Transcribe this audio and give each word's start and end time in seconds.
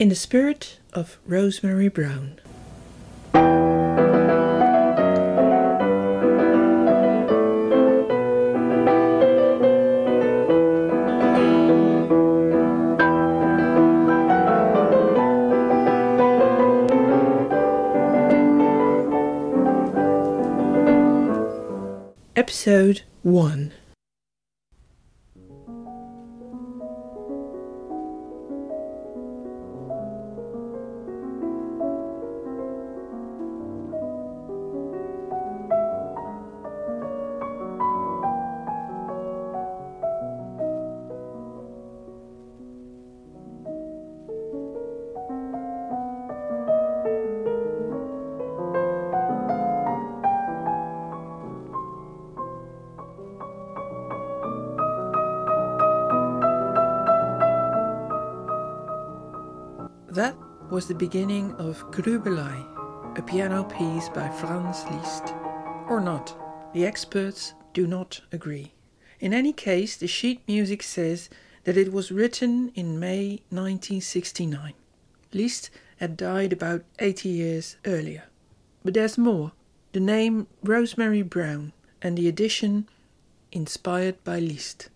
In 0.00 0.08
the 0.08 0.14
spirit 0.14 0.78
of 0.94 1.18
Rosemary 1.26 1.88
Brown. 1.88 2.40
Episode 22.34 23.02
1 23.22 23.74
That 60.20 60.36
was 60.68 60.86
the 60.86 60.94
beginning 60.94 61.54
of 61.54 61.90
Grübelei, 61.92 63.18
a 63.18 63.22
piano 63.22 63.64
piece 63.64 64.10
by 64.10 64.28
Franz 64.28 64.84
Liszt. 64.90 65.32
Or 65.88 65.98
not. 65.98 66.36
The 66.74 66.84
experts 66.84 67.54
do 67.72 67.86
not 67.86 68.20
agree. 68.30 68.74
In 69.18 69.32
any 69.32 69.54
case, 69.54 69.96
the 69.96 70.06
sheet 70.06 70.42
music 70.46 70.82
says 70.82 71.30
that 71.64 71.78
it 71.78 71.90
was 71.90 72.12
written 72.12 72.70
in 72.74 73.00
May 73.00 73.40
1969. 73.48 74.74
Liszt 75.32 75.70
had 75.96 76.18
died 76.18 76.52
about 76.52 76.84
80 76.98 77.30
years 77.30 77.76
earlier. 77.86 78.24
But 78.84 78.92
there's 78.92 79.16
more. 79.16 79.52
The 79.92 80.00
name 80.00 80.48
Rosemary 80.62 81.22
Brown 81.22 81.72
and 82.02 82.18
the 82.18 82.28
edition 82.28 82.90
inspired 83.52 84.22
by 84.22 84.38
Liszt. 84.38 84.90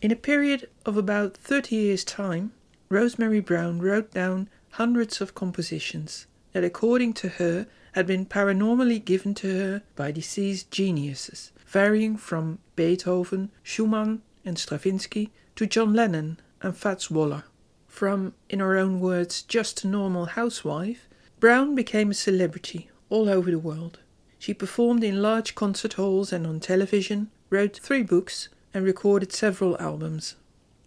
In 0.00 0.10
a 0.10 0.16
period 0.16 0.70
of 0.86 0.96
about 0.96 1.36
30 1.36 1.76
years' 1.76 2.02
time, 2.02 2.52
Rosemary 2.88 3.40
Brown 3.40 3.78
wrote 3.80 4.10
down 4.12 4.48
hundreds 4.70 5.20
of 5.20 5.34
compositions 5.34 6.26
that, 6.52 6.64
according 6.64 7.12
to 7.14 7.28
her, 7.28 7.66
had 7.92 8.06
been 8.06 8.26
paranormally 8.26 9.04
given 9.04 9.34
to 9.34 9.48
her 9.48 9.82
by 9.96 10.12
deceased 10.12 10.70
geniuses, 10.70 11.52
varying 11.66 12.16
from 12.16 12.58
Beethoven, 12.76 13.50
Schumann, 13.62 14.22
and 14.44 14.58
Stravinsky 14.58 15.30
to 15.56 15.66
John 15.66 15.92
Lennon 15.92 16.38
and 16.62 16.76
Fats 16.76 17.10
Waller. 17.10 17.44
From, 17.86 18.34
in 18.48 18.60
her 18.60 18.76
own 18.76 19.00
words, 19.00 19.42
just 19.42 19.84
a 19.84 19.88
normal 19.88 20.26
housewife, 20.26 21.08
Brown 21.40 21.74
became 21.74 22.10
a 22.10 22.14
celebrity 22.14 22.88
all 23.08 23.28
over 23.28 23.50
the 23.50 23.58
world. 23.58 23.98
She 24.38 24.54
performed 24.54 25.04
in 25.04 25.20
large 25.20 25.54
concert 25.54 25.94
halls 25.94 26.32
and 26.32 26.46
on 26.46 26.60
television, 26.60 27.30
wrote 27.50 27.76
three 27.76 28.02
books, 28.02 28.48
and 28.72 28.84
recorded 28.84 29.32
several 29.32 29.76
albums. 29.78 30.36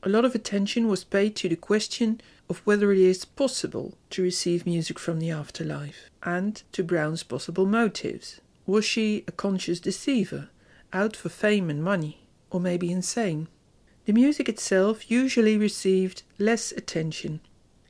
A 0.02 0.10
lot 0.10 0.26
of 0.26 0.34
attention 0.34 0.88
was 0.88 1.04
paid 1.04 1.36
to 1.38 1.50
the 1.50 1.56
question 1.56 2.22
of 2.50 2.60
whether 2.66 2.92
it 2.92 3.00
is 3.00 3.26
possible 3.26 3.98
to 4.10 4.22
receive 4.22 4.66
music 4.66 5.00
from 5.00 5.20
the 5.20 5.32
afterlife, 5.32 6.10
and 6.24 6.64
to 6.72 6.84
Brown's 6.84 7.24
possible 7.24 7.66
motives. 7.66 8.42
Was 8.66 8.86
she 8.86 9.24
a 9.28 9.32
conscious 9.32 9.80
deceiver, 9.80 10.50
out 10.92 11.16
for 11.16 11.30
fame 11.30 11.70
and 11.70 11.84
money, 11.84 12.28
or 12.50 12.60
maybe 12.60 12.92
insane? 12.92 13.48
The 14.06 14.14
music 14.14 14.50
itself 14.50 15.10
usually 15.10 15.58
received 15.58 16.24
less 16.38 16.72
attention. 16.72 17.40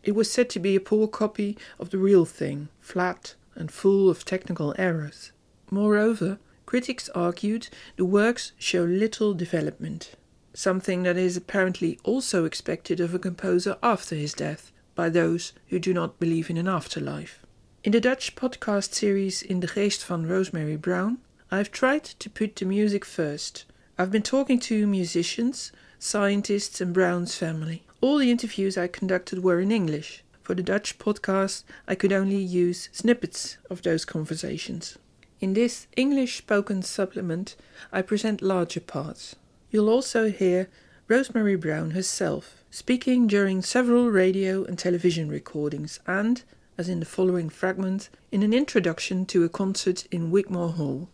It 0.04 0.16
was 0.16 0.30
said 0.32 0.50
to 0.52 0.60
be 0.60 0.76
a 0.76 0.80
poor 0.82 1.08
copy 1.08 1.58
of 1.80 1.90
the 1.90 1.98
real 1.98 2.26
thing, 2.26 2.70
flat 2.80 3.36
and 3.56 3.72
full 3.72 4.10
of 4.10 4.26
technical 4.26 4.76
errors. 4.78 5.32
Moreover, 5.72 6.40
critics 6.66 7.10
argued 7.16 7.70
the 7.98 8.06
works 8.06 8.52
show 8.58 8.84
little 8.84 9.34
development 9.34 10.16
something 10.54 11.04
that 11.04 11.18
is 11.18 11.36
apparently 11.36 12.00
also 12.04 12.46
expected 12.46 13.00
of 13.00 13.14
a 13.14 13.20
composer 13.20 13.78
after 13.82 14.16
his 14.16 14.34
death 14.34 14.72
by 14.96 15.10
those 15.10 15.54
who 15.68 15.80
do 15.80 15.94
not 15.94 16.20
believe 16.20 16.50
in 16.50 16.58
an 16.58 16.68
afterlife. 16.68 17.40
In 17.84 17.92
the 17.92 18.00
Dutch 18.00 18.36
podcast 18.36 18.94
series 18.94 19.42
In 19.42 19.60
de 19.60 19.68
Geest 19.68 20.06
van 20.06 20.26
Rosemary 20.28 20.78
Brown, 20.78 21.18
I've 21.52 21.72
tried 21.72 22.04
to 22.04 22.30
put 22.30 22.56
the 22.56 22.66
music 22.66 23.04
first. 23.04 23.66
I've 23.98 24.12
been 24.12 24.24
talking 24.24 24.60
to 24.62 24.88
musicians, 24.88 25.72
scientists, 26.00 26.80
and 26.82 26.94
Brown's 26.94 27.36
family. 27.36 27.84
All 28.02 28.18
the 28.18 28.32
interviews 28.32 28.78
I 28.78 28.88
conducted 28.88 29.44
were 29.44 29.60
in 29.60 29.72
English. 29.72 30.24
For 30.44 30.56
the 30.56 30.64
Dutch 30.64 31.00
podcast, 31.00 31.64
I 31.88 31.96
could 31.96 32.12
only 32.12 32.38
use 32.38 32.90
snippets 32.92 33.58
of 33.70 33.82
those 33.82 34.06
conversations. 34.06 34.98
In 35.40 35.54
this 35.54 35.88
English 35.98 36.38
spoken 36.38 36.84
supplement, 36.84 37.56
I 37.92 38.02
present 38.02 38.42
larger 38.42 38.80
parts. 38.80 39.36
You'll 39.74 39.90
also 39.90 40.30
hear 40.30 40.70
Rosemary 41.08 41.56
Brown 41.56 41.92
herself 41.92 42.64
speaking 42.70 43.26
during 43.26 43.64
several 43.64 44.12
radio 44.12 44.64
and 44.64 44.78
television 44.78 45.30
recordings 45.30 46.00
and, 46.06 46.44
as 46.78 46.90
in 46.90 47.00
the 47.00 47.08
following 47.08 47.50
fragment, 47.50 48.12
in 48.32 48.44
an 48.44 48.54
introduction 48.54 49.26
to 49.26 49.44
a 49.44 49.50
concert 49.50 50.06
in 50.12 50.30
Wigmore 50.30 50.74
Hall. 50.74 51.10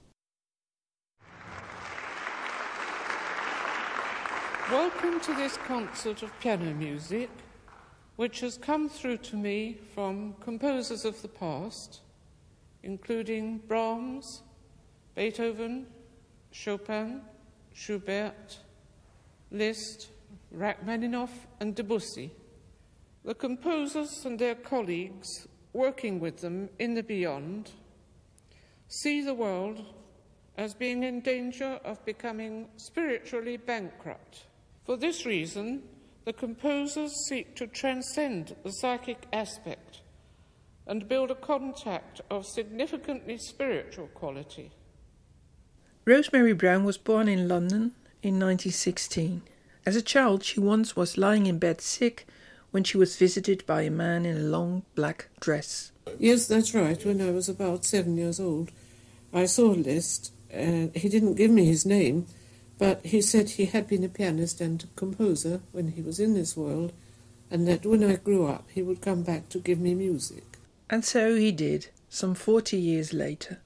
Welcome 4.70 5.22
to 5.22 5.34
this 5.36 5.56
concert 5.66 6.22
of 6.22 6.38
piano 6.42 6.74
music, 6.74 7.30
which 8.18 8.42
has 8.42 8.58
come 8.58 8.90
through 8.90 9.20
to 9.20 9.38
me 9.38 9.78
from 9.96 10.36
composers 10.42 11.06
of 11.06 11.22
the 11.22 11.30
past, 11.30 12.02
including 12.84 13.60
Brahms, 13.70 14.44
Beethoven, 15.16 15.88
Chopin, 16.52 17.22
Schubert, 17.80 18.58
Liszt, 19.52 20.10
Rachmaninoff, 20.52 21.48
and 21.62 21.74
Debussy. 21.74 22.30
The 23.24 23.34
composers 23.34 24.26
and 24.26 24.38
their 24.38 24.56
colleagues 24.56 25.48
working 25.72 26.20
with 26.20 26.42
them 26.42 26.70
in 26.78 26.94
the 26.94 27.04
beyond 27.04 27.72
see 28.90 29.22
the 29.22 29.34
world 29.34 29.86
as 30.58 30.74
being 30.74 31.04
in 31.04 31.22
danger 31.22 31.80
of 31.86 32.04
becoming 32.04 32.68
spiritually 32.76 33.56
bankrupt. 33.56 34.44
For 34.84 34.98
this 34.98 35.26
reason, 35.26 35.84
the 36.26 36.34
composers 36.34 37.14
seek 37.30 37.56
to 37.56 37.68
transcend 37.68 38.58
the 38.64 38.72
psychic 38.72 39.26
aspect 39.32 40.02
and 40.86 41.08
build 41.08 41.32
a 41.32 41.36
contact 41.36 42.20
of 42.30 42.46
significantly 42.46 43.38
spiritual 43.38 44.08
quality. 44.08 44.72
Rosemary 46.10 46.54
Brown 46.54 46.86
was 46.86 46.98
born 46.98 47.28
in 47.28 47.48
London 47.48 47.92
in 48.24 48.40
1916. 48.40 49.44
As 49.86 49.96
a 49.96 50.02
child, 50.02 50.44
she 50.44 50.60
once 50.60 50.96
was 50.96 51.20
lying 51.20 51.46
in 51.46 51.60
bed 51.60 51.82
sick 51.82 52.26
when 52.72 52.84
she 52.84 52.98
was 52.98 53.16
visited 53.16 53.64
by 53.68 53.84
a 53.84 53.92
man 53.92 54.26
in 54.26 54.36
a 54.36 54.40
long 54.40 54.82
black 54.96 55.28
dress. 55.40 55.92
Yes, 56.18 56.48
that's 56.48 56.74
right. 56.74 57.06
When 57.06 57.22
I 57.22 57.30
was 57.30 57.48
about 57.48 57.86
seven 57.86 58.18
years 58.18 58.40
old, 58.40 58.72
I 59.32 59.46
saw 59.46 59.68
Liszt, 59.68 60.34
and 60.50 60.96
he 60.96 61.10
didn't 61.10 61.36
give 61.36 61.52
me 61.52 61.66
his 61.66 61.86
name, 61.86 62.26
but 62.80 63.06
he 63.06 63.22
said 63.22 63.52
he 63.52 63.66
had 63.66 63.88
been 63.88 64.04
a 64.04 64.10
pianist 64.10 64.62
and 64.62 64.84
a 64.84 65.00
composer 65.00 65.62
when 65.74 65.90
he 65.90 66.02
was 66.02 66.20
in 66.20 66.34
this 66.34 66.58
world, 66.58 66.92
and 67.52 67.68
that 67.68 67.86
when 67.86 68.04
I 68.04 68.16
grew 68.16 68.48
up, 68.48 68.68
he 68.74 68.82
would 68.82 69.02
come 69.02 69.22
back 69.22 69.48
to 69.50 69.60
give 69.60 69.80
me 69.80 69.94
music. 69.94 70.58
And 70.90 71.06
so 71.06 71.36
he 71.36 71.52
did, 71.52 71.90
some 72.10 72.34
forty 72.34 72.78
years 72.78 73.14
later. 73.14 73.60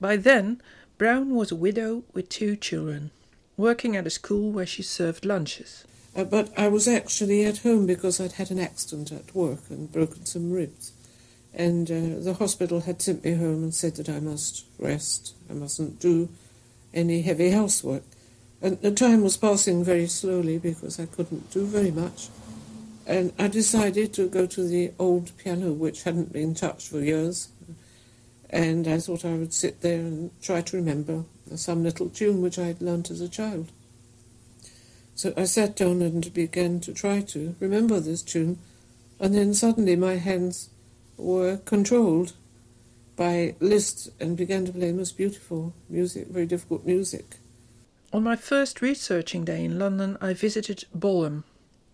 By 0.00 0.16
then, 0.16 0.62
Brown 1.00 1.34
was 1.34 1.50
a 1.50 1.56
widow 1.56 2.02
with 2.12 2.28
two 2.28 2.56
children, 2.56 3.10
working 3.56 3.96
at 3.96 4.06
a 4.06 4.10
school 4.10 4.52
where 4.52 4.66
she 4.66 4.82
served 4.82 5.24
lunches. 5.24 5.84
Uh, 6.14 6.24
but 6.24 6.52
I 6.58 6.68
was 6.68 6.86
actually 6.86 7.42
at 7.46 7.60
home 7.60 7.86
because 7.86 8.20
I'd 8.20 8.32
had 8.32 8.50
an 8.50 8.58
accident 8.58 9.10
at 9.10 9.34
work 9.34 9.60
and 9.70 9.90
broken 9.90 10.26
some 10.26 10.52
ribs. 10.52 10.92
And 11.54 11.90
uh, 11.90 12.22
the 12.22 12.34
hospital 12.34 12.80
had 12.80 13.00
sent 13.00 13.24
me 13.24 13.32
home 13.32 13.62
and 13.62 13.74
said 13.74 13.96
that 13.96 14.10
I 14.10 14.20
must 14.20 14.66
rest, 14.78 15.34
I 15.48 15.54
mustn't 15.54 16.00
do 16.00 16.28
any 16.92 17.22
heavy 17.22 17.48
housework. 17.48 18.02
And 18.60 18.78
the 18.82 18.90
time 18.90 19.22
was 19.22 19.38
passing 19.38 19.82
very 19.82 20.06
slowly 20.06 20.58
because 20.58 21.00
I 21.00 21.06
couldn't 21.06 21.50
do 21.50 21.64
very 21.64 21.92
much. 21.92 22.28
And 23.06 23.32
I 23.38 23.48
decided 23.48 24.12
to 24.12 24.28
go 24.28 24.44
to 24.44 24.68
the 24.68 24.92
old 24.98 25.34
piano, 25.38 25.72
which 25.72 26.02
hadn't 26.02 26.30
been 26.30 26.54
touched 26.54 26.88
for 26.88 27.00
years, 27.00 27.48
and 28.50 28.86
I 28.88 28.98
thought 28.98 29.24
I 29.24 29.34
would 29.34 29.54
sit 29.54 29.80
there 29.80 30.00
and 30.00 30.30
try 30.42 30.60
to 30.60 30.76
remember 30.76 31.24
some 31.54 31.82
little 31.82 32.08
tune 32.08 32.42
which 32.42 32.58
I 32.58 32.66
had 32.66 32.82
learnt 32.82 33.10
as 33.10 33.20
a 33.20 33.28
child. 33.28 33.70
So 35.14 35.32
I 35.36 35.44
sat 35.44 35.76
down 35.76 36.02
and 36.02 36.32
began 36.34 36.80
to 36.80 36.92
try 36.92 37.20
to 37.20 37.54
remember 37.60 38.00
this 38.00 38.22
tune, 38.22 38.58
And 39.20 39.34
then 39.34 39.52
suddenly 39.52 39.94
my 39.96 40.16
hands 40.16 40.70
were 41.16 41.58
controlled 41.58 42.32
by 43.16 43.54
Liszt 43.60 44.08
and 44.18 44.36
began 44.36 44.64
to 44.64 44.72
play 44.72 44.92
most 44.92 45.18
beautiful 45.18 45.74
music, 45.90 46.28
very 46.28 46.46
difficult 46.46 46.86
music. 46.86 47.36
On 48.12 48.22
my 48.24 48.34
first 48.34 48.80
researching 48.80 49.44
day 49.44 49.62
in 49.62 49.78
London, 49.78 50.16
I 50.20 50.32
visited 50.32 50.86
Balham, 50.94 51.44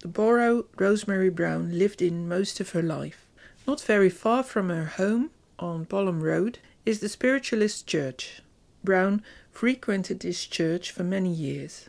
the 0.00 0.09
borough 0.09 0.67
Rosemary 0.79 1.31
Brown 1.31 1.76
lived 1.76 2.00
in 2.00 2.29
most 2.29 2.61
of 2.61 2.70
her 2.70 2.82
life. 2.82 3.26
Not 3.67 3.81
very 3.81 4.09
far 4.09 4.44
from 4.44 4.69
her 4.69 4.85
home, 4.85 5.31
on 5.58 5.85
Balham 5.87 6.23
Road, 6.23 6.58
is 6.85 7.00
the 7.00 7.08
Spiritualist 7.08 7.87
Church. 7.87 8.43
Brown 8.85 9.23
frequented 9.50 10.20
this 10.20 10.44
church 10.44 10.91
for 10.91 11.03
many 11.03 11.31
years, 11.31 11.88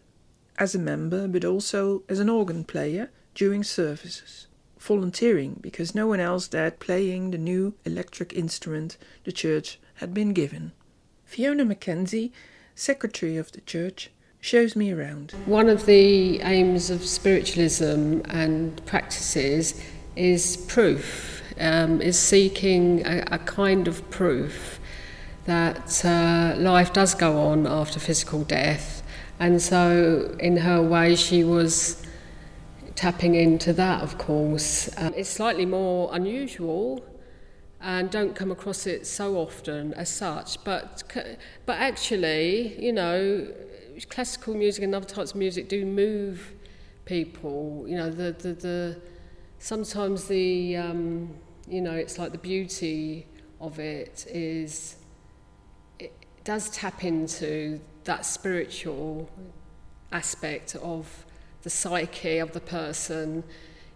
as 0.57 0.73
a 0.73 0.79
member, 0.79 1.27
but 1.27 1.45
also 1.45 2.03
as 2.09 2.19
an 2.19 2.29
organ 2.29 2.63
player 2.63 3.09
during 3.33 3.63
services 3.63 4.47
volunteering 4.79 5.57
because 5.61 5.95
no 5.95 6.07
one 6.07 6.19
else 6.19 6.47
dared 6.47 6.79
playing 6.79 7.31
the 7.31 7.37
new 7.37 7.73
electric 7.85 8.33
instrument 8.33 8.97
the 9.23 9.31
church 9.31 9.79
had 9.95 10.13
been 10.13 10.33
given. 10.33 10.71
Fiona 11.25 11.65
Mackenzie, 11.65 12.31
secretary 12.75 13.37
of 13.37 13.51
the 13.51 13.61
church, 13.61 14.11
shows 14.39 14.75
me 14.75 14.91
around. 14.91 15.31
One 15.45 15.67
of 15.67 15.85
the 15.85 16.39
aims 16.41 16.89
of 16.89 17.03
spiritualism 17.03 18.21
and 18.29 18.85
practices 18.85 19.81
is 20.15 20.57
proof, 20.67 21.41
um, 21.59 22.01
is 22.01 22.17
seeking 22.17 23.05
a, 23.05 23.23
a, 23.31 23.39
kind 23.39 23.87
of 23.87 24.09
proof 24.09 24.79
that 25.45 26.03
uh, 26.05 26.55
life 26.57 26.93
does 26.93 27.13
go 27.13 27.39
on 27.39 27.65
after 27.65 27.99
physical 27.99 28.43
death. 28.43 29.03
And 29.39 29.61
so, 29.61 30.35
in 30.39 30.57
her 30.57 30.81
way, 30.81 31.15
she 31.15 31.43
was 31.43 32.03
tapping 32.95 33.35
into 33.35 33.71
that, 33.73 34.01
of 34.01 34.17
course. 34.17 34.89
Um, 34.97 35.13
it's 35.15 35.29
slightly 35.29 35.65
more 35.65 36.09
unusual 36.13 37.05
and 37.79 38.09
don't 38.09 38.35
come 38.35 38.51
across 38.51 38.87
it 38.87 39.05
so 39.05 39.37
often 39.37 39.93
as 39.93 40.09
such, 40.09 40.63
but, 40.63 41.03
but 41.65 41.77
actually, 41.77 42.83
you 42.83 42.91
know, 42.91 43.47
classical 44.09 44.55
music 44.55 44.83
and 44.83 44.95
other 44.95 45.05
types 45.05 45.31
of 45.31 45.37
music 45.37 45.69
do 45.69 45.85
move 45.85 46.53
people. 47.05 47.85
You 47.87 47.97
know, 47.97 48.09
the, 48.09 48.31
the, 48.31 48.53
the 48.53 49.01
sometimes 49.59 50.27
the, 50.27 50.77
um, 50.77 51.35
you 51.67 51.81
know, 51.81 51.93
it's 51.93 52.17
like 52.17 52.31
the 52.31 52.37
beauty 52.37 53.27
of 53.59 53.79
it 53.79 54.25
is 54.29 54.97
it 55.99 56.13
does 56.43 56.69
tap 56.69 57.03
into 57.03 57.79
that 58.03 58.25
spiritual 58.25 59.29
aspect 60.11 60.75
of 60.75 61.25
the 61.63 61.69
psyche 61.69 62.37
of 62.37 62.53
the 62.53 62.61
person, 62.61 63.43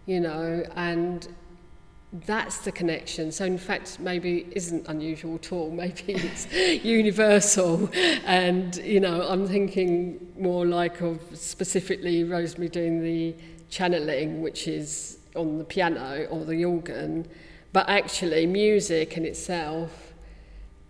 you 0.06 0.20
know, 0.20 0.64
and 0.76 1.28
that's 2.26 2.58
the 2.58 2.72
connection. 2.72 3.32
So, 3.32 3.46
in 3.46 3.56
fact, 3.56 3.98
maybe 3.98 4.46
isn't 4.52 4.86
unusual 4.88 5.36
at 5.36 5.50
all. 5.50 5.70
Maybe 5.82 6.04
it's 6.08 6.52
universal. 6.84 7.88
And, 8.26 8.76
you 8.76 9.00
know, 9.00 9.22
I'm 9.22 9.48
thinking 9.48 10.34
more 10.38 10.66
like 10.66 11.00
of 11.00 11.20
specifically 11.32 12.24
Rosemary 12.24 12.68
doing 12.68 13.02
the 13.02 13.34
channeling, 13.70 14.42
which 14.42 14.68
is 14.68 15.18
on 15.34 15.56
the 15.56 15.64
piano 15.64 16.26
or 16.26 16.44
the 16.44 16.64
organ. 16.66 17.26
But 17.72 17.88
actually, 17.88 18.46
music 18.46 19.16
in 19.16 19.24
itself, 19.24 20.12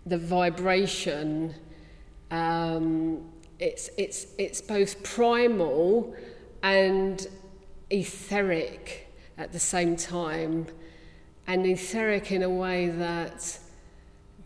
the 0.05 0.17
vibration, 0.17 1.55
um, 2.29 3.29
it's, 3.59 3.89
it's, 3.97 4.27
it's 4.37 4.59
both 4.61 5.01
primal 5.03 6.13
and 6.61 7.25
etheric 7.89 9.07
at 9.37 9.53
the 9.53 9.59
same 9.59 9.95
time, 9.95 10.67
and 11.47 11.65
etheric 11.65 12.31
in 12.31 12.43
a 12.43 12.49
way 12.49 12.89
that 12.89 13.59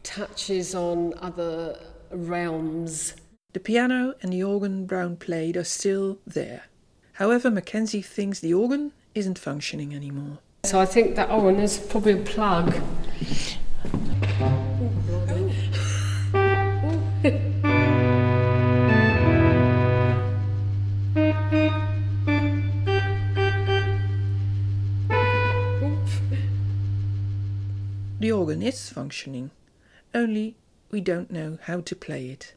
touches 0.04 0.74
on 0.74 1.14
other 1.20 1.80
realms. 2.12 3.16
The 3.54 3.60
piano 3.60 4.14
and 4.22 4.32
the 4.32 4.44
organ 4.44 4.86
Brown 4.86 5.18
played 5.18 5.58
are 5.58 5.64
still 5.64 6.20
there. 6.26 6.66
However, 7.14 7.50
Mackenzie 7.50 8.02
thinks 8.02 8.40
the 8.40 8.54
organ 8.54 8.94
isn't 9.16 9.40
functioning 9.40 9.94
anymore. 9.96 10.40
So 10.64 10.80
I 10.80 10.86
think 10.86 11.16
that, 11.16 11.30
and 11.30 11.60
there's 11.60 11.78
probably 11.78 12.14
a 12.14 12.18
plug. 12.18 12.74
The 28.20 28.32
organ 28.32 28.62
is 28.62 28.90
functioning, 28.90 29.52
only 30.14 30.56
we 30.92 31.00
don't 31.00 31.32
know 31.32 31.60
how 31.64 31.80
to 31.80 31.96
play 31.96 32.28
it. 32.28 32.56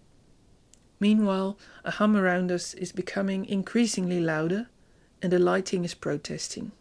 Meanwhile, 0.99 1.57
a 1.85 1.93
hum 1.93 2.17
around 2.17 2.51
us 2.51 2.75
is 2.75 2.91
becoming 2.91 3.45
increasingly 3.45 4.19
louder, 4.19 4.69
and 5.23 5.33
the 5.33 5.39
lighting 5.39 5.85
is 5.85 5.95
protesting. 5.95 6.73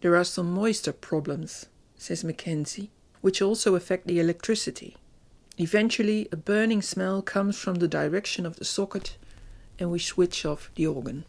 There 0.00 0.14
are 0.14 0.24
some 0.24 0.52
moisture 0.52 0.92
problems, 0.92 1.66
says 1.96 2.22
Mackenzie, 2.22 2.90
which 3.20 3.42
also 3.42 3.74
affect 3.74 4.06
the 4.06 4.20
electricity. 4.20 4.96
Eventually, 5.56 6.28
a 6.30 6.36
burning 6.36 6.82
smell 6.82 7.20
comes 7.20 7.58
from 7.58 7.76
the 7.76 7.88
direction 7.88 8.46
of 8.46 8.56
the 8.56 8.64
socket, 8.64 9.16
and 9.78 9.90
we 9.90 9.98
switch 9.98 10.44
off 10.44 10.70
the 10.76 10.86
organ. 10.86 11.24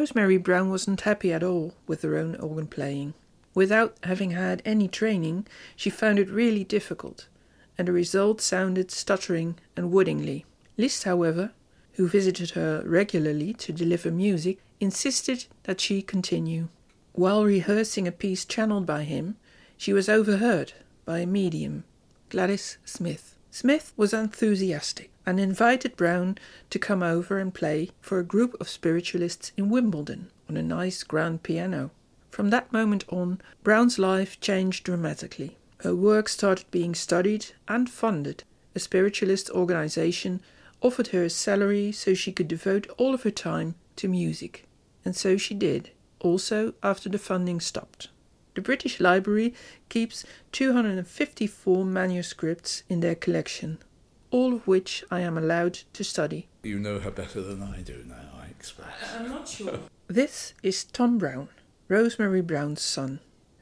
Rosemary 0.00 0.38
Brown 0.38 0.70
wasn't 0.70 1.02
happy 1.02 1.30
at 1.30 1.42
all 1.42 1.74
with 1.86 2.00
her 2.00 2.16
own 2.16 2.34
organ 2.36 2.66
playing. 2.66 3.12
Without 3.54 3.98
having 4.04 4.30
had 4.30 4.62
any 4.64 4.88
training, 4.88 5.46
she 5.76 5.90
found 5.90 6.18
it 6.18 6.30
really 6.30 6.64
difficult, 6.64 7.28
and 7.76 7.86
the 7.86 7.92
result 7.92 8.40
sounded 8.40 8.90
stuttering 8.90 9.58
and 9.76 9.92
woodingly. 9.92 10.46
Liszt, 10.78 11.04
however, 11.04 11.50
who 11.96 12.08
visited 12.08 12.52
her 12.52 12.82
regularly 12.86 13.52
to 13.52 13.74
deliver 13.74 14.10
music, 14.10 14.60
insisted 14.80 15.44
that 15.64 15.82
she 15.82 16.00
continue. 16.00 16.68
While 17.12 17.44
rehearsing 17.44 18.08
a 18.08 18.12
piece 18.12 18.46
channeled 18.46 18.86
by 18.86 19.02
him, 19.02 19.36
she 19.76 19.92
was 19.92 20.08
overheard 20.08 20.72
by 21.04 21.18
a 21.18 21.26
medium, 21.26 21.84
Gladys 22.30 22.78
Smith. 22.86 23.36
Smith 23.50 23.92
was 23.98 24.14
enthusiastic 24.14 25.10
and 25.30 25.38
invited 25.38 25.96
Brown 25.96 26.36
to 26.70 26.78
come 26.78 27.04
over 27.04 27.38
and 27.38 27.54
play 27.54 27.90
for 28.00 28.18
a 28.18 28.24
group 28.24 28.60
of 28.60 28.68
spiritualists 28.68 29.52
in 29.56 29.70
Wimbledon 29.70 30.28
on 30.48 30.56
a 30.56 30.62
nice 30.62 31.04
grand 31.04 31.44
piano. 31.44 31.92
From 32.30 32.50
that 32.50 32.72
moment 32.72 33.04
on, 33.08 33.40
Brown's 33.62 33.96
life 33.96 34.40
changed 34.40 34.82
dramatically. 34.82 35.56
Her 35.78 35.94
work 35.94 36.28
started 36.28 36.66
being 36.72 36.96
studied 36.96 37.46
and 37.68 37.88
funded. 37.88 38.42
A 38.74 38.80
spiritualist 38.80 39.48
organization 39.50 40.40
offered 40.82 41.08
her 41.08 41.22
a 41.22 41.30
salary 41.30 41.92
so 41.92 42.12
she 42.12 42.32
could 42.32 42.48
devote 42.48 42.88
all 42.98 43.14
of 43.14 43.22
her 43.22 43.30
time 43.30 43.76
to 43.96 44.08
music. 44.08 44.66
And 45.04 45.14
so 45.14 45.36
she 45.36 45.54
did, 45.54 45.90
also 46.18 46.74
after 46.82 47.08
the 47.08 47.18
funding 47.18 47.60
stopped. 47.60 48.08
The 48.54 48.60
British 48.60 48.98
Library 48.98 49.54
keeps 49.88 50.24
254 50.50 51.84
manuscripts 51.84 52.82
in 52.88 52.98
their 52.98 53.14
collection, 53.14 53.78
all 54.30 54.54
of 54.54 54.66
which 54.66 55.04
I 55.10 55.20
am 55.20 55.36
allowed 55.36 55.80
to 55.92 56.04
study. 56.04 56.48
You 56.62 56.78
know 56.78 56.98
her 56.98 57.10
better 57.10 57.42
than 57.42 57.62
I 57.62 57.80
do 57.82 58.04
now, 58.06 58.40
I 58.40 58.46
expect. 58.46 58.88
I'm 59.16 59.28
not 59.28 59.48
sure. 59.48 59.78
This 60.08 60.54
is 60.64 60.82
Tom 60.82 61.18
Brown, 61.18 61.48
Rosemary 61.86 62.40
Brown's 62.40 62.82
son. 62.82 63.20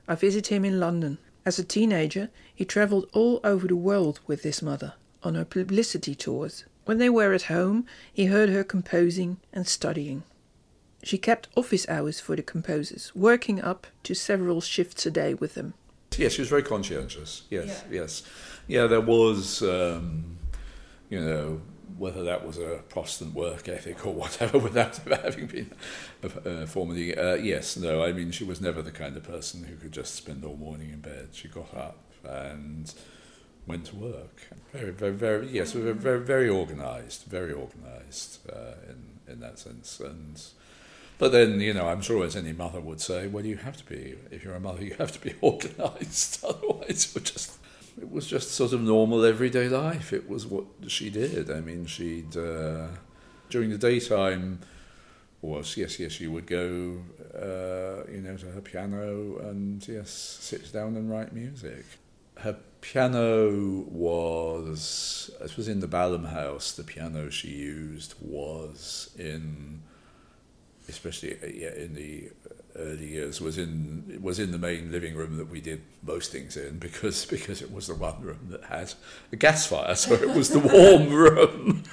I 0.09 0.15
visit 0.15 0.47
him 0.47 0.65
in 0.65 0.81
London. 0.81 1.19
As 1.45 1.59
a 1.59 1.65
teenager, 1.65 2.31
he 2.55 2.65
travelled 2.65 3.11
all 3.13 3.41
over 3.45 3.67
the 3.67 3.77
world 3.77 4.21
with 4.27 4.45
his 4.45 4.63
mother 4.63 4.95
on 5.23 5.35
her 5.35 5.45
publicity 5.45 6.15
tours. 6.15 6.65
When 6.87 6.97
they 6.97 7.11
were 7.11 7.35
at 7.35 7.43
home, 7.43 7.85
he 8.11 8.27
heard 8.27 8.49
her 8.49 8.65
composing 8.65 9.37
and 9.53 9.69
studying. 9.69 10.23
She 11.03 11.19
kept 11.19 11.49
office 11.55 11.87
hours 11.87 12.19
for 12.19 12.35
the 12.35 12.43
composers, 12.43 13.15
working 13.15 13.61
up 13.61 13.87
to 14.05 14.15
several 14.15 14.63
shifts 14.63 15.05
a 15.05 15.11
day 15.11 15.35
with 15.35 15.55
them. 15.55 15.75
Yes, 16.17 16.33
she 16.33 16.41
was 16.41 16.49
very 16.49 16.63
conscientious. 16.63 17.43
Yes, 17.51 17.85
yeah. 17.91 18.01
yes. 18.01 18.23
Yeah, 18.67 18.87
there 18.87 19.03
was, 19.03 19.61
um, 19.61 20.38
you 21.09 21.21
know, 21.21 21.61
whether 21.97 22.23
that 22.25 22.47
was 22.47 22.59
a 22.59 22.83
Protestant 22.89 23.35
work 23.35 23.69
ethic 23.69 24.07
or 24.07 24.15
whatever, 24.23 24.59
without 24.59 24.97
having 25.23 25.47
been 25.47 25.73
uh, 26.23 26.67
formerly, 26.67 27.17
uh, 27.17 27.35
yes, 27.35 27.77
no. 27.77 28.05
I 28.05 28.13
mean, 28.13 28.31
she 28.31 28.45
was 28.45 28.61
never 28.61 28.83
the 28.83 28.93
kind 28.93 29.17
of 29.17 29.25
person 29.25 29.65
who 29.65 29.77
could 29.77 29.93
just 29.93 30.15
spend 30.15 30.45
all 30.45 30.57
morning 30.57 30.91
in 30.91 31.01
bed. 31.01 31.29
She 31.33 31.49
got 31.49 31.75
up 31.75 31.99
and 32.25 32.93
went 33.67 33.87
to 33.87 33.97
work. 33.97 34.49
Very, 34.73 34.93
very, 34.93 35.13
very, 35.13 35.49
yes, 35.49 35.73
very, 35.73 35.93
very, 35.93 36.21
very 36.21 36.49
organised, 36.49 37.27
very 37.27 37.53
organised 37.53 38.41
uh, 38.51 38.75
in 38.89 39.33
in 39.33 39.41
that 39.41 39.59
sense. 39.59 40.01
And 40.01 40.41
but 41.19 41.33
then, 41.33 41.61
you 41.61 41.75
know, 41.75 41.89
I'm 41.89 42.01
sure 42.01 42.25
as 42.25 42.37
any 42.37 42.53
mother 42.53 42.81
would 42.81 43.01
say, 43.01 43.27
well, 43.27 43.45
you 43.45 43.57
have 43.57 43.77
to 43.77 43.85
be. 43.85 44.15
If 44.31 44.45
you're 44.45 44.55
a 44.55 44.61
mother, 44.61 44.85
you 44.85 44.95
have 44.99 45.13
to 45.13 45.21
be 45.21 45.35
organised. 45.43 46.45
Otherwise, 46.45 47.13
you're 47.15 47.25
just 47.25 47.59
it 48.01 48.11
was 48.11 48.27
just 48.27 48.53
sort 48.53 48.73
of 48.73 48.81
normal 48.83 49.25
everyday 49.25 49.69
life. 49.69 50.13
It 50.13 50.29
was 50.29 50.47
what 50.47 50.65
she 50.87 51.11
did. 51.11 51.51
I 51.51 51.61
mean, 51.61 51.87
she'd 51.87 52.37
uh, 52.37 52.89
during 53.51 53.71
the 53.71 53.79
daytime. 53.79 54.61
Was 55.41 55.77
yes, 55.77 56.01
yes. 56.01 56.13
She 56.13 56.27
would 56.27 56.47
go, 56.47 57.01
uh, 57.33 58.11
you 58.11 58.21
know, 58.21 58.37
to 58.37 58.47
her 58.47 58.61
piano 58.61 59.39
and 59.39 59.87
yes, 59.87 60.11
sit 60.11 60.73
down 60.73 60.97
and 60.97 61.09
write 61.09 61.33
music. 61.33 61.85
Her 62.39 62.57
piano 62.81 63.85
was, 63.89 65.31
it 65.41 65.57
was 65.57 65.69
in 65.69 65.79
the 65.81 65.87
Balham 65.87 66.25
House. 66.25 66.73
The 66.73 66.83
piano 66.83 67.31
she 67.31 67.49
used 67.49 68.15
was 68.21 69.11
in, 69.17 69.83
especially 70.89 71.35
uh, 71.43 71.47
yeah, 71.47 71.75
in 71.75 71.95
the 71.95 72.31
early 72.77 73.07
years, 73.07 73.41
was 73.41 73.59
in 73.59 74.19
was 74.23 74.39
in 74.39 74.53
the 74.53 74.59
main 74.59 74.91
living 74.91 75.15
room 75.15 75.37
that 75.37 75.49
we 75.49 75.61
did 75.61 75.83
most 76.03 76.33
things 76.33 76.57
in 76.57 76.79
because 76.87 77.25
because 77.27 77.63
it 77.63 77.73
was 77.73 77.89
the 77.89 77.95
one 77.95 78.21
room 78.21 78.49
that 78.51 78.65
had 78.65 78.93
a 79.33 79.37
gas 79.37 79.67
fire, 79.67 79.95
so 79.95 80.15
it 80.15 80.31
was 80.31 80.51
the 80.51 80.59
warm 80.59 81.09
room. 81.13 81.83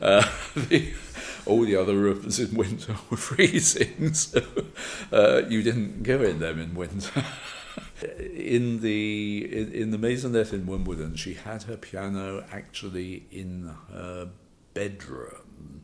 Uh, 0.00 0.26
the, 0.54 0.94
all 1.44 1.60
the 1.62 1.76
other 1.76 1.94
rooms 1.94 2.40
in 2.40 2.56
winter 2.56 2.96
were 3.10 3.18
freezing, 3.18 4.14
so 4.14 4.42
uh, 5.12 5.42
you 5.46 5.62
didn't 5.62 6.02
go 6.02 6.22
in 6.22 6.38
them 6.38 6.58
in 6.58 6.74
winter. 6.74 7.22
in 8.18 8.80
the 8.80 9.46
in, 9.52 9.72
in 9.72 9.90
the 9.90 9.98
maisonette 9.98 10.54
in 10.54 10.64
Wimbledon, 10.66 11.16
she 11.16 11.34
had 11.34 11.64
her 11.64 11.76
piano 11.76 12.44
actually 12.50 13.26
in 13.30 13.74
her 13.92 14.30
bedroom. 14.78 15.82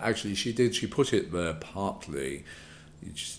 Actually, 0.00 0.34
she 0.34 0.52
did. 0.52 0.74
She 0.74 0.86
put 0.86 1.12
it 1.14 1.32
there 1.32 1.54
partly 1.54 2.44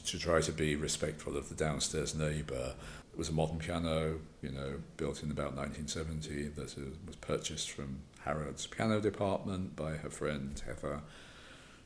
to 0.05 0.19
try 0.19 0.41
to 0.41 0.51
be 0.51 0.75
respectful 0.75 1.37
of 1.37 1.49
the 1.49 1.55
downstairs 1.55 2.15
neighbour. 2.15 2.73
It 3.13 3.17
was 3.17 3.29
a 3.29 3.33
modern 3.33 3.59
piano, 3.59 4.19
you 4.41 4.51
know, 4.51 4.75
built 4.97 5.21
in 5.23 5.29
about 5.31 5.55
1970 5.55 6.49
that 6.55 6.75
was 7.05 7.15
purchased 7.17 7.69
from 7.71 7.99
Harrods 8.23 8.65
Piano 8.67 8.99
Department 8.99 9.75
by 9.75 9.91
her 9.91 10.09
friend 10.09 10.61
Heather 10.65 11.01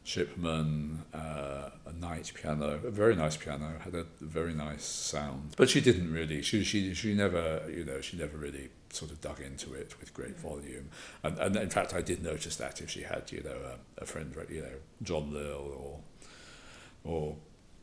Shipman, 0.03 1.03
uh, 1.13 1.69
a 1.85 1.93
Knight 1.93 2.31
piano, 2.33 2.79
a 2.83 2.89
very 2.89 3.15
nice 3.15 3.35
piano, 3.35 3.75
had 3.81 3.95
a 3.95 4.05
very 4.21 4.53
nice 4.53 4.85
sound. 4.85 5.55
But 5.57 5.69
she 5.69 5.81
didn't 5.81 6.11
really, 6.11 6.41
she, 6.41 6.63
she, 6.63 6.93
she 6.93 7.13
never, 7.13 7.61
you 7.69 7.83
know, 7.83 7.99
she 8.01 8.17
never 8.17 8.37
really 8.37 8.69
sort 8.91 9.11
of 9.11 9.21
dug 9.21 9.39
into 9.39 9.73
it 9.73 9.99
with 9.99 10.13
great 10.13 10.37
volume. 10.37 10.89
And, 11.23 11.37
and 11.39 11.55
in 11.55 11.69
fact, 11.69 11.93
I 11.93 12.01
did 12.01 12.23
notice 12.23 12.55
that 12.57 12.81
if 12.81 12.89
she 12.89 13.03
had, 13.03 13.31
you 13.31 13.41
know, 13.43 13.57
a, 13.97 14.03
a 14.03 14.05
friend, 14.05 14.35
you 14.49 14.61
know, 14.61 14.77
John 15.01 15.33
Lill 15.33 15.73
or, 15.77 15.99
or 17.03 17.35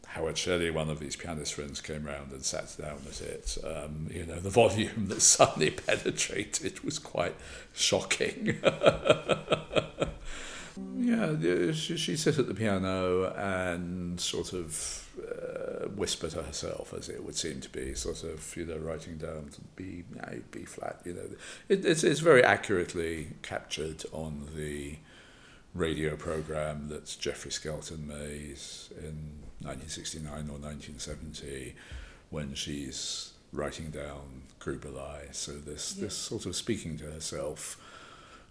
Howard 0.08 0.38
Shelley, 0.38 0.70
one 0.70 0.88
of 0.88 0.98
these 1.00 1.16
pianist 1.16 1.54
friends, 1.54 1.80
came 1.80 2.04
round 2.04 2.32
and 2.32 2.44
sat 2.44 2.76
down 2.80 3.00
at 3.08 3.20
it. 3.20 3.58
Um, 3.64 4.08
you 4.10 4.24
know, 4.24 4.40
the 4.40 4.50
volume 4.62 5.08
that 5.08 5.22
suddenly 5.22 5.70
penetrated 5.70 6.80
was 6.84 6.98
quite 6.98 7.34
shocking. 7.72 8.58
Yeah, 10.96 11.72
she, 11.72 11.96
she'd 11.96 12.18
sit 12.18 12.38
at 12.38 12.48
the 12.48 12.54
piano 12.54 13.32
and 13.36 14.20
sort 14.20 14.52
of 14.52 15.08
uh, 15.18 15.88
whisper 15.88 16.28
to 16.28 16.42
herself, 16.42 16.92
as 16.92 17.08
it 17.08 17.24
would 17.24 17.36
seem 17.36 17.60
to 17.60 17.68
be, 17.70 17.94
sort 17.94 18.24
of, 18.24 18.54
you 18.56 18.66
know, 18.66 18.76
writing 18.76 19.16
down 19.16 19.50
B, 19.74 20.04
B 20.50 20.64
flat, 20.64 21.00
you 21.04 21.14
know. 21.14 21.28
It, 21.68 21.84
it's, 21.84 22.04
it's 22.04 22.20
very 22.20 22.44
accurately 22.44 23.28
captured 23.42 24.04
on 24.12 24.48
the 24.54 24.96
radio 25.74 26.16
program 26.16 26.88
that 26.88 27.16
Jeffrey 27.18 27.50
Skelton 27.50 28.06
made 28.06 28.58
in 28.98 29.44
1969 29.60 30.32
or 30.32 30.58
1970 30.58 31.74
when 32.30 32.54
she's 32.54 33.32
writing 33.52 33.90
down 33.90 34.42
Grübelei. 34.60 35.34
So 35.34 35.52
this, 35.52 35.94
yeah. 35.96 36.04
this 36.04 36.16
sort 36.16 36.46
of 36.46 36.56
speaking 36.56 36.98
to 36.98 37.04
herself 37.04 37.80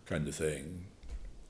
kind 0.05 0.27
of 0.27 0.36
thing 0.36 0.86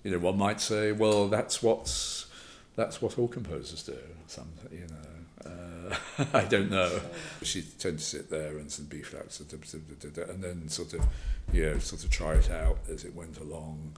you 0.06 0.12
know, 0.12 0.20
one 0.20 0.38
might 0.38 0.62
say, 0.62 0.92
well, 0.92 1.28
that's 1.28 1.64
what's 1.64 2.28
that's 2.76 3.02
what 3.02 3.18
all 3.18 3.28
composers 3.28 3.82
do. 3.82 3.98
Some, 4.28 4.48
you 4.72 4.86
know, 4.88 5.50
uh, 5.50 6.26
I 6.34 6.44
don't 6.44 6.70
know. 6.70 7.02
She 7.42 7.64
tends 7.64 8.04
to 8.04 8.18
sit 8.18 8.30
there 8.30 8.60
and 8.60 8.72
some 8.72 8.86
B 8.86 9.02
flats, 9.02 9.40
and 9.40 10.44
then 10.44 10.70
sort 10.70 10.94
of, 10.94 11.04
you 11.52 11.66
know, 11.66 11.80
sort 11.80 12.04
of 12.04 12.12
try 12.12 12.36
it 12.36 12.52
out 12.52 12.78
as 12.88 13.04
it 13.04 13.16
went 13.16 13.40
along. 13.40 13.98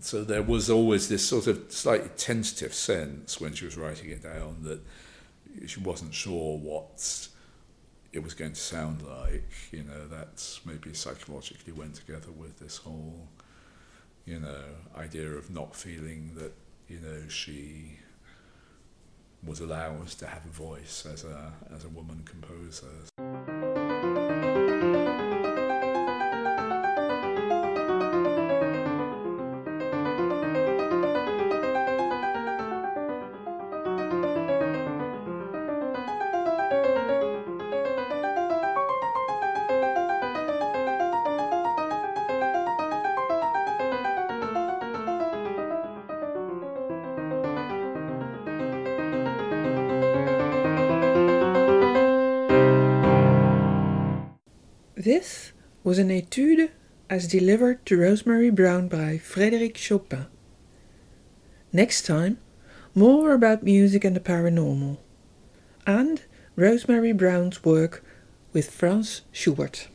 So 0.00 0.24
there 0.24 0.42
was 0.42 0.68
always 0.68 1.08
this 1.08 1.26
sort 1.26 1.46
of 1.46 1.72
slightly 1.72 2.10
tentative 2.18 2.74
sense 2.74 3.40
when 3.40 3.54
she 3.54 3.64
was 3.64 3.78
writing 3.78 4.10
it 4.10 4.22
down 4.22 4.58
that 4.64 4.80
she 5.66 5.80
wasn't 5.80 6.12
sure 6.12 6.58
what 6.58 7.28
it 8.12 8.22
was 8.22 8.34
going 8.34 8.52
to 8.52 8.60
sound 8.60 9.00
like. 9.00 9.50
You 9.72 9.84
know, 9.84 10.06
that 10.08 10.58
maybe 10.66 10.92
psychologically 10.92 11.72
went 11.72 11.94
together 11.94 12.30
with 12.36 12.58
this 12.58 12.76
whole 12.76 13.26
you 14.26 14.40
know, 14.40 14.64
idea 14.96 15.30
of 15.30 15.50
not 15.50 15.74
feeling 15.74 16.32
that, 16.34 16.52
you 16.88 16.98
know, 16.98 17.28
she 17.28 17.98
was 19.44 19.60
allowed 19.60 20.08
to 20.08 20.26
have 20.26 20.44
a 20.44 20.48
voice 20.48 21.06
as 21.10 21.24
a, 21.24 21.52
as 21.74 21.84
a 21.84 21.88
woman 21.88 22.22
composer. 22.24 22.86
This 55.06 55.52
was 55.84 56.00
an 56.00 56.10
etude 56.10 56.72
as 57.08 57.28
delivered 57.28 57.86
to 57.86 57.96
Rosemary 57.96 58.50
Brown 58.50 58.88
by 58.88 59.20
Frédéric 59.22 59.76
Chopin. 59.76 60.26
Next 61.72 62.06
time, 62.06 62.38
more 62.92 63.32
about 63.32 63.62
music 63.62 64.04
and 64.04 64.16
the 64.16 64.20
paranormal, 64.20 64.98
and 65.86 66.22
Rosemary 66.56 67.12
Brown's 67.12 67.64
work 67.64 68.04
with 68.52 68.68
Franz 68.68 69.22
Schubert. 69.30 69.86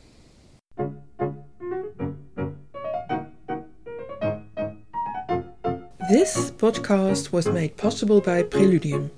This 6.08 6.50
podcast 6.52 7.32
was 7.32 7.46
made 7.48 7.76
possible 7.76 8.22
by 8.22 8.44
Preludium, 8.44 9.10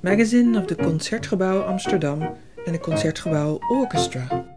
magazine 0.00 0.56
of 0.56 0.66
the 0.68 0.76
Concertgebouw 0.76 1.68
Amsterdam 1.68 2.38
and 2.64 2.74
the 2.74 2.78
Concertgebouw 2.78 3.60
Orchestra. 3.70 4.49